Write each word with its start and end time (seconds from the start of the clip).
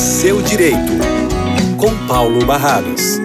seu 0.00 0.40
direito, 0.40 0.92
com 1.78 2.06
Paulo 2.08 2.46
Barrados. 2.46 3.18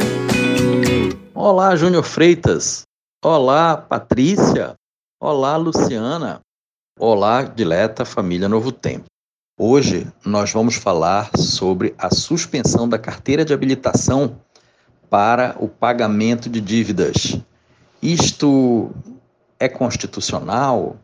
Olá, 1.33 1.73
Júnior 1.73 2.03
Freitas. 2.03 2.81
Olá, 3.23 3.77
Patrícia. 3.77 4.73
Olá, 5.17 5.55
Luciana. 5.55 6.41
Olá, 6.99 7.43
dileta 7.43 8.03
família 8.03 8.49
Novo 8.49 8.73
Tempo. 8.73 9.05
Hoje 9.57 10.05
nós 10.25 10.51
vamos 10.51 10.75
falar 10.75 11.31
sobre 11.37 11.95
a 11.97 12.13
suspensão 12.13 12.89
da 12.89 12.99
carteira 12.99 13.45
de 13.45 13.53
habilitação 13.53 14.37
para 15.09 15.55
o 15.57 15.69
pagamento 15.69 16.49
de 16.49 16.59
dívidas. 16.59 17.39
Isto 18.03 18.91
é 19.57 19.69
constitucional? 19.69 20.97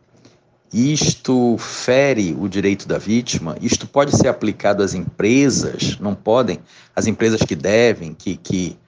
Isto 0.72 1.58
fere 1.58 2.34
o 2.38 2.48
direito 2.48 2.88
da 2.88 2.96
vítima? 2.96 3.56
Isto 3.60 3.86
pode 3.86 4.16
ser 4.16 4.28
aplicado 4.28 4.82
às 4.82 4.94
empresas? 4.94 5.98
Não 5.98 6.14
podem? 6.14 6.60
As 6.96 7.06
empresas 7.06 7.42
que 7.42 7.54
devem, 7.54 8.14
que, 8.14 8.38
que 8.38 8.78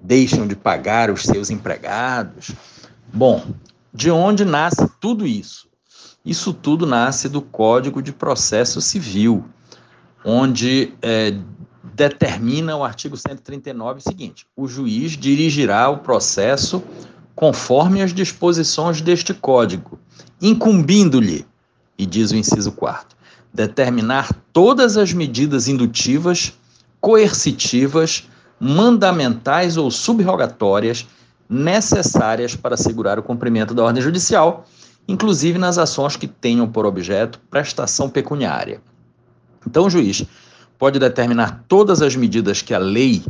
deixam 0.00 0.46
de 0.46 0.54
pagar 0.54 1.10
os 1.10 1.22
seus 1.24 1.50
empregados? 1.50 2.52
Bom, 3.12 3.44
de 3.92 4.12
onde 4.12 4.44
nasce 4.44 4.88
tudo 5.00 5.26
isso? 5.26 5.68
Isso 6.24 6.54
tudo 6.54 6.86
nasce 6.86 7.28
do 7.28 7.42
Código 7.42 8.00
de 8.00 8.12
Processo 8.12 8.80
Civil, 8.80 9.44
onde 10.24 10.94
é, 11.02 11.34
determina 11.82 12.76
o 12.76 12.84
artigo 12.84 13.16
139 13.16 13.98
o 13.98 14.02
seguinte: 14.02 14.46
o 14.56 14.68
juiz 14.68 15.12
dirigirá 15.12 15.88
o 15.88 15.98
processo 15.98 16.82
conforme 17.34 18.02
as 18.02 18.12
disposições 18.12 19.00
deste 19.00 19.32
Código 19.32 19.98
incumbindo-lhe, 20.42 21.46
e 21.96 22.04
diz 22.04 22.32
o 22.32 22.36
inciso 22.36 22.72
4, 22.72 23.16
determinar 23.54 24.32
todas 24.52 24.96
as 24.96 25.12
medidas 25.12 25.68
indutivas, 25.68 26.52
coercitivas, 27.00 28.28
mandamentais 28.58 29.76
ou 29.76 29.88
subrogatórias 29.88 31.06
necessárias 31.48 32.56
para 32.56 32.74
assegurar 32.74 33.20
o 33.20 33.22
cumprimento 33.22 33.72
da 33.72 33.84
ordem 33.84 34.02
judicial, 34.02 34.64
inclusive 35.06 35.58
nas 35.58 35.78
ações 35.78 36.16
que 36.16 36.26
tenham 36.26 36.66
por 36.66 36.86
objeto 36.86 37.38
prestação 37.50 38.10
pecuniária. 38.10 38.80
Então, 39.66 39.86
o 39.86 39.90
juiz 39.90 40.24
pode 40.76 40.98
determinar 40.98 41.64
todas 41.68 42.02
as 42.02 42.16
medidas 42.16 42.62
que 42.62 42.74
a 42.74 42.78
lei 42.78 43.22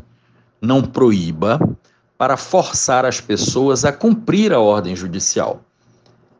não 0.62 0.80
proíba 0.80 1.58
para 2.16 2.36
forçar 2.36 3.04
as 3.04 3.20
pessoas 3.20 3.84
a 3.84 3.92
cumprir 3.92 4.52
a 4.52 4.60
ordem 4.60 4.94
judicial 4.94 5.62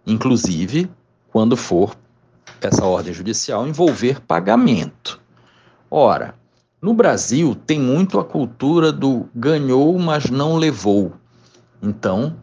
inclusive 0.07 0.91
quando 1.31 1.57
for 1.57 1.97
essa 2.61 2.85
ordem 2.85 3.13
judicial 3.13 3.67
envolver 3.67 4.21
pagamento. 4.21 5.21
Ora, 5.91 6.35
no 6.81 6.95
Brasil 6.95 7.55
tem 7.55 7.81
muito 7.81 8.19
a 8.19 8.25
cultura 8.25 8.93
do 8.93 9.29
ganhou, 9.35 9.99
mas 9.99 10.31
não 10.31 10.57
levou. 10.57 11.13
Então, 11.83 12.37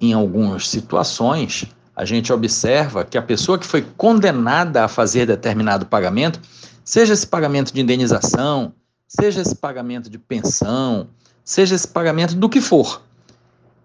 em 0.00 0.12
algumas 0.12 0.68
situações, 0.68 1.66
a 1.94 2.04
gente 2.04 2.32
observa 2.32 3.04
que 3.04 3.18
a 3.18 3.22
pessoa 3.22 3.58
que 3.58 3.66
foi 3.66 3.82
condenada 3.96 4.84
a 4.84 4.88
fazer 4.88 5.26
determinado 5.26 5.86
pagamento, 5.86 6.40
seja 6.84 7.12
esse 7.12 7.26
pagamento 7.26 7.72
de 7.72 7.80
indenização, 7.80 8.72
seja 9.06 9.42
esse 9.42 9.54
pagamento 9.54 10.08
de 10.08 10.18
pensão, 10.18 11.08
seja 11.48 11.74
esse 11.74 11.88
pagamento 11.88 12.34
do 12.34 12.46
que 12.46 12.60
for, 12.60 13.00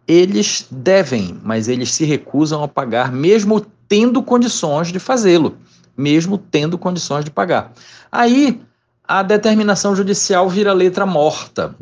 eles 0.05 0.67
devem, 0.69 1.39
mas 1.41 1.69
eles 1.69 1.93
se 1.93 2.03
recusam 2.03 2.61
a 2.61 2.67
pagar, 2.67 3.09
mesmo 3.09 3.65
tendo 3.87 4.21
condições 4.21 4.91
de 4.91 4.99
fazê-lo, 4.99 5.57
mesmo 5.95 6.37
tendo 6.37 6.77
condições 6.77 7.23
de 7.23 7.31
pagar. 7.31 7.71
Aí 8.11 8.61
a 9.07 9.23
determinação 9.23 9.95
judicial 9.95 10.49
vira 10.49 10.73
letra 10.73 11.05
morta 11.05 11.73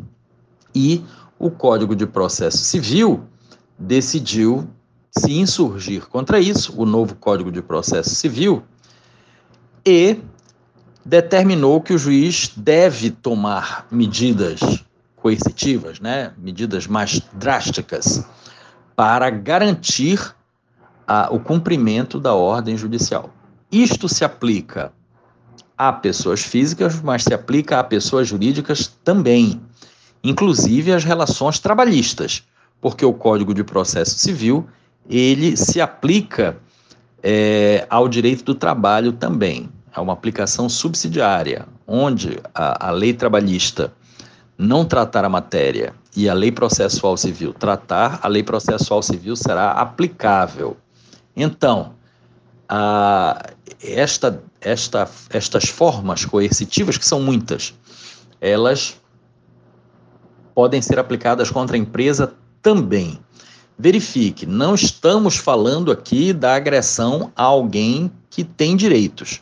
e 0.74 1.04
o 1.40 1.50
Código 1.50 1.96
de 1.96 2.06
Processo 2.06 2.59
Civil 2.59 3.24
decidiu 3.75 4.70
se 5.09 5.34
insurgir 5.34 6.08
contra 6.09 6.40
isso, 6.40 6.80
o 6.80 6.86
novo 6.86 7.16
Código 7.16 7.52
de 7.52 7.59
Processo 7.59 8.14
Civil, 8.14 8.62
e 9.84 10.20
determinou 11.03 11.81
que 11.81 11.91
o 11.91 11.97
juiz 11.97 12.52
deve 12.56 13.09
tomar 13.09 13.88
medidas 13.90 14.86
coercitivas, 15.22 16.00
né, 16.00 16.34
medidas 16.38 16.88
mais 16.88 17.22
drásticas, 17.34 18.26
para 18.96 19.30
garantir 19.30 20.36
o 21.30 21.40
cumprimento 21.40 22.20
da 22.20 22.34
ordem 22.34 22.78
judicial. 22.78 23.30
Isto 23.72 24.08
se 24.08 24.24
aplica 24.24 24.94
a 25.78 25.92
pessoas 25.92 26.42
físicas, 26.42 27.02
mas 27.02 27.24
se 27.24 27.34
aplica 27.34 27.80
a 27.80 27.84
pessoas 27.84 28.28
jurídicas 28.28 28.88
também, 29.04 29.62
inclusive 30.24 30.94
as 30.94 31.04
relações 31.04 31.59
trabalhistas, 31.59 32.44
porque 32.80 33.06
o 33.06 33.14
Código 33.14 33.53
de 33.53 33.64
Processo 33.64 34.18
Civil 34.18 34.68
ele 35.09 35.58
se 35.58 35.82
aplica 35.82 36.58
é, 37.24 37.86
ao 37.90 38.08
direito 38.08 38.44
do 38.44 38.56
trabalho 38.56 39.12
também. 39.12 39.70
É 39.96 40.00
uma 40.00 40.14
aplicação 40.14 40.70
subsidiária, 40.70 41.68
onde 41.86 42.40
a, 42.53 42.88
a 42.88 42.92
lei 42.92 43.14
trabalhista 43.14 43.94
não 44.61 44.85
tratar 44.85 45.25
a 45.25 45.29
matéria 45.29 45.94
e 46.16 46.29
a 46.29 46.33
lei 46.33 46.51
processual 46.51 47.17
civil 47.17 47.51
tratar, 47.51 48.19
a 48.22 48.27
lei 48.27 48.44
processual 48.44 49.01
civil 49.01 49.35
será 49.35 49.72
aplicável. 49.72 50.77
Então, 51.35 51.94
a, 52.69 53.49
esta, 53.83 54.44
esta, 54.61 55.09
estas 55.31 55.67
formas 55.67 56.25
coercitivas, 56.25 56.95
que 56.95 57.05
são 57.05 57.19
muitas, 57.19 57.73
elas 58.39 59.01
podem 60.53 60.81
ser 60.81 60.99
aplicadas 60.99 61.49
contra 61.49 61.75
a 61.75 61.79
empresa 61.79 62.33
também. 62.61 63.19
Verifique, 63.79 64.45
não 64.45 64.75
estamos 64.75 65.38
falando 65.38 65.91
aqui 65.91 66.33
da 66.33 66.55
agressão 66.55 67.31
a 67.35 67.43
alguém 67.43 68.11
que 68.29 68.43
tem 68.43 68.75
direitos. 68.75 69.41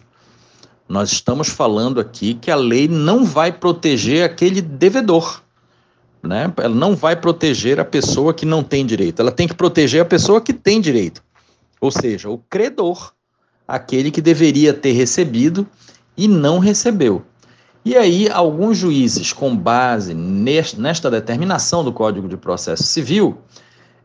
Nós 0.89 1.11
estamos 1.11 1.49
falando 1.49 1.99
aqui 1.99 2.33
que 2.33 2.49
a 2.49 2.55
lei 2.55 2.87
não 2.87 3.23
vai 3.23 3.51
proteger 3.51 4.23
aquele 4.23 4.59
devedor. 4.59 5.43
Né? 6.23 6.51
Ela 6.57 6.73
não 6.73 6.95
vai 6.95 7.15
proteger 7.15 7.79
a 7.79 7.85
pessoa 7.85 8.33
que 8.33 8.43
não 8.43 8.63
tem 8.63 8.83
direito. 8.83 9.21
Ela 9.21 9.31
tem 9.31 9.47
que 9.47 9.53
proteger 9.53 10.01
a 10.01 10.05
pessoa 10.05 10.41
que 10.41 10.51
tem 10.51 10.81
direito. 10.81 11.23
Ou 11.79 11.91
seja, 11.91 12.27
o 12.27 12.39
credor, 12.39 13.13
aquele 13.67 14.09
que 14.09 14.19
deveria 14.19 14.73
ter 14.73 14.93
recebido 14.93 15.67
e 16.17 16.27
não 16.27 16.57
recebeu. 16.57 17.23
E 17.85 17.95
aí, 17.95 18.27
alguns 18.27 18.79
juízes, 18.79 19.31
com 19.31 19.55
base 19.55 20.15
nesta 20.15 21.11
determinação 21.11 21.83
do 21.83 21.93
Código 21.93 22.27
de 22.27 22.35
Processo 22.35 22.83
Civil, 22.83 23.37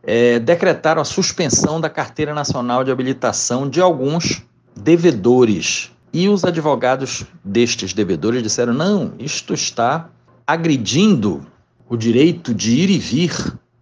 é, 0.03 0.37
decretaram 0.37 1.01
a 1.01 1.05
suspensão 1.05 1.81
da 1.81 1.89
carteira 1.89 2.33
nacional 2.33 2.83
de 2.83 2.91
habilitação 2.91 3.67
de 3.67 3.81
alguns 3.81 4.43
devedores 4.75 5.94
e 6.15 6.29
os 6.29 6.45
advogados 6.45 7.25
destes 7.43 7.91
devedores 7.91 8.41
disseram: 8.41 8.73
não, 8.73 9.11
isto 9.19 9.53
está 9.53 10.09
agredindo 10.47 11.45
o 11.89 11.97
direito 11.97 12.53
de 12.53 12.71
ir 12.71 12.89
e 12.89 12.97
vir 12.97 13.33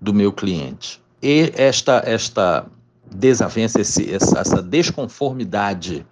do 0.02 0.12
meu 0.12 0.34
cliente. 0.34 1.00
E 1.22 1.54
esta, 1.56 2.02
esta 2.04 2.66
desavença, 3.14 3.80
esse, 3.80 4.12
essa 4.12 4.64
desconformidade 4.64 6.04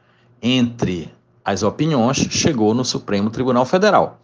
entre 0.44 1.12
as 1.44 1.64
opiniões 1.64 2.18
chegou 2.18 2.76
no 2.76 2.86
Supremo 2.86 3.32
Tribunal 3.32 3.66
Federal. 3.66 4.22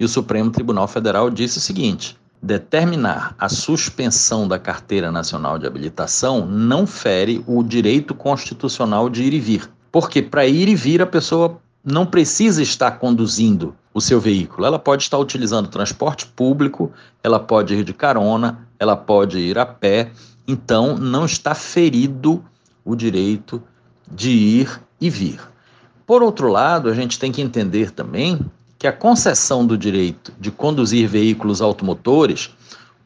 E 0.00 0.04
o 0.06 0.08
Supremo 0.08 0.50
Tribunal 0.50 0.88
Federal 0.88 1.28
disse 1.28 1.58
o 1.58 1.60
seguinte: 1.60 2.16
determinar 2.42 3.34
a 3.38 3.50
suspensão 3.50 4.48
da 4.48 4.58
carteira 4.58 5.12
nacional 5.12 5.58
de 5.58 5.66
habilitação 5.66 6.46
não 6.46 6.86
fere 6.86 7.44
o 7.46 7.62
direito 7.62 8.14
constitucional 8.14 9.10
de 9.10 9.24
ir 9.24 9.34
e 9.34 9.40
vir. 9.40 9.73
Porque 9.94 10.20
para 10.20 10.44
ir 10.44 10.68
e 10.68 10.74
vir 10.74 11.00
a 11.00 11.06
pessoa 11.06 11.60
não 11.84 12.04
precisa 12.04 12.60
estar 12.60 12.98
conduzindo 12.98 13.76
o 13.94 14.00
seu 14.00 14.20
veículo. 14.20 14.66
Ela 14.66 14.76
pode 14.76 15.04
estar 15.04 15.16
utilizando 15.18 15.68
transporte 15.68 16.26
público, 16.26 16.90
ela 17.22 17.38
pode 17.38 17.74
ir 17.74 17.84
de 17.84 17.94
carona, 17.94 18.66
ela 18.76 18.96
pode 18.96 19.38
ir 19.38 19.56
a 19.56 19.64
pé. 19.64 20.10
Então, 20.48 20.98
não 20.98 21.24
está 21.24 21.54
ferido 21.54 22.44
o 22.84 22.96
direito 22.96 23.62
de 24.10 24.30
ir 24.30 24.80
e 25.00 25.08
vir. 25.08 25.38
Por 26.04 26.24
outro 26.24 26.48
lado, 26.48 26.88
a 26.88 26.92
gente 26.92 27.16
tem 27.16 27.30
que 27.30 27.40
entender 27.40 27.92
também 27.92 28.40
que 28.76 28.88
a 28.88 28.92
concessão 28.92 29.64
do 29.64 29.78
direito 29.78 30.32
de 30.40 30.50
conduzir 30.50 31.08
veículos 31.08 31.62
automotores, 31.62 32.50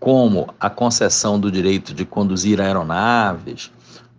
como 0.00 0.54
a 0.58 0.70
concessão 0.70 1.38
do 1.38 1.52
direito 1.52 1.92
de 1.92 2.06
conduzir 2.06 2.62
aeronaves, 2.62 3.70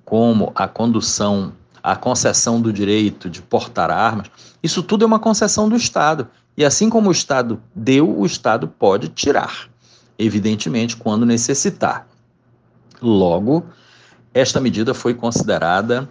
como 0.06 0.52
a 0.54 0.68
condução 0.68 1.52
a 1.82 1.96
concessão 1.96 2.62
do 2.62 2.72
direito 2.72 3.30
de 3.30 3.42
portar 3.42 3.92
armas, 3.92 4.28
isso 4.62 4.84
tudo 4.84 5.04
é 5.04 5.08
uma 5.08 5.20
concessão 5.20 5.70
do 5.70 5.76
Estado. 5.76 6.28
E 6.58 6.66
assim 6.66 6.90
como 6.90 7.10
o 7.10 7.12
Estado 7.12 7.62
deu, 7.74 8.18
o 8.18 8.26
Estado 8.26 8.68
pode 8.68 9.08
tirar, 9.10 9.70
evidentemente, 10.18 10.98
quando 10.98 11.26
necessitar. 11.26 12.08
Logo, 13.02 13.66
esta 14.34 14.60
medida 14.60 14.94
foi 14.94 15.14
considerada 15.14 16.10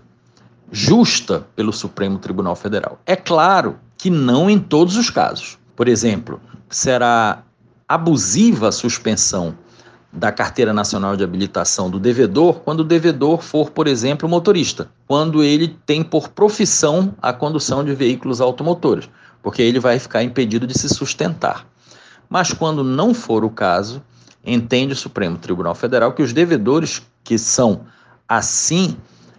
justa 0.71 1.47
pelo 1.55 1.73
Supremo 1.73 2.19
Tribunal 2.19 2.57
Federal. 2.57 2.99
É 3.07 3.17
claro 3.17 3.79
que 3.97 4.11
não 4.11 4.49
em 4.49 4.59
todos 4.59 4.97
os 4.97 5.11
casos. 5.11 5.59
Por 5.77 5.89
exemplo, 5.89 6.41
será 6.69 7.43
abusiva 7.87 8.69
a 8.69 8.73
suspensão 8.73 9.57
da 10.13 10.33
carteira 10.33 10.73
nacional 10.73 11.17
de 11.17 11.23
habilitação 11.23 11.91
do 11.91 11.99
devedor 11.99 12.61
quando 12.61 12.81
o 12.81 12.85
devedor 12.85 13.43
for, 13.43 13.71
por 13.71 13.87
exemplo, 13.87 14.29
motorista, 14.29 14.89
quando 15.07 15.43
ele 15.43 15.77
tem 15.85 16.03
por 16.03 16.29
profissão 16.29 17.15
a 17.21 17.33
condução 17.33 17.85
de 17.85 17.95
veículos 17.95 18.41
automotores, 18.41 19.09
porque 19.43 19.63
ele 19.63 19.79
vai 19.79 19.99
ficar 19.99 20.23
impedido 20.23 20.67
de 20.67 20.79
se 20.79 20.89
sustentar. 20.89 21.67
Mas 22.29 22.53
quando 22.53 22.83
não 22.83 23.13
for 23.13 23.45
o 23.45 23.51
caso, 23.51 24.03
entende 24.45 24.93
o 24.93 24.97
Supremo 24.97 25.37
Tribunal 25.37 25.75
Federal 25.75 26.13
que 26.13 26.23
os 26.23 26.33
devedores 26.33 27.03
que 27.23 27.39
são 27.39 27.83
assim 28.27 28.97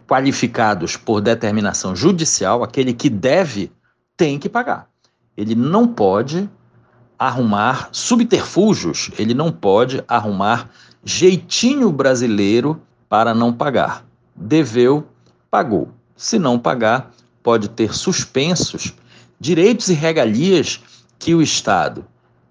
qualificados 0.08 0.98
por 0.98 1.22
determinação 1.22 1.96
judicial, 1.96 2.64
aquele 2.64 2.94
que 2.94 3.10
deve, 3.10 3.72
tem 4.18 4.40
que 4.40 4.50
pagar. 4.50 4.88
Ele 5.38 5.56
não 5.56 5.88
pode 5.88 6.50
arrumar 7.20 7.90
subterfúgios, 7.92 9.12
ele 9.20 9.34
não 9.34 9.52
pode 9.52 10.02
arrumar 10.08 10.70
jeitinho 11.04 11.92
brasileiro 11.92 12.82
para 13.10 13.34
não 13.34 13.52
pagar. 13.52 14.06
Deveu, 14.34 15.06
pagou. 15.52 15.90
Se 16.16 16.40
não 16.40 16.58
pagar, 16.58 17.12
pode 17.44 17.70
ter 17.70 17.94
suspensos 17.94 18.94
direitos 19.40 19.90
e 19.90 19.94
regalias 19.94 20.82
que 21.18 21.36
o 21.36 21.42
Estado 21.42 22.06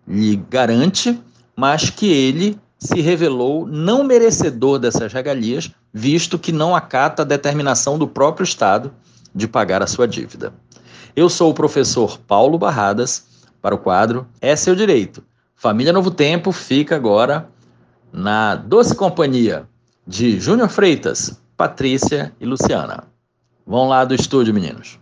lhe 0.06 0.36
garante, 0.36 1.18
mas 1.56 1.90
que 1.90 2.06
ele 2.06 2.58
se 2.78 3.00
revelou 3.00 3.66
não 3.66 4.04
merecedor 4.04 4.78
dessas 4.78 5.12
regalias, 5.12 5.70
visto 5.92 6.38
que 6.38 6.52
não 6.52 6.76
acata 6.76 7.22
a 7.22 7.24
determinação 7.24 7.98
do 7.98 8.06
próprio 8.06 8.44
Estado 8.44 8.92
de 9.34 9.48
pagar 9.48 9.82
a 9.82 9.86
sua 9.86 10.06
dívida. 10.06 10.52
Eu 11.16 11.28
sou 11.28 11.50
o 11.50 11.54
professor 11.54 12.18
Paulo 12.18 12.58
Barradas 12.58 13.27
para 13.60 13.74
o 13.74 13.78
quadro 13.78 14.26
É 14.40 14.54
Seu 14.56 14.74
Direito. 14.74 15.22
Família 15.54 15.92
Novo 15.92 16.10
Tempo 16.10 16.52
fica 16.52 16.96
agora 16.96 17.48
na 18.12 18.54
doce 18.54 18.94
companhia 18.94 19.68
de 20.06 20.40
Júnior 20.40 20.68
Freitas, 20.68 21.40
Patrícia 21.56 22.32
e 22.40 22.46
Luciana. 22.46 23.04
Vão 23.66 23.88
lá 23.88 24.04
do 24.04 24.14
estúdio, 24.14 24.54
meninos. 24.54 24.98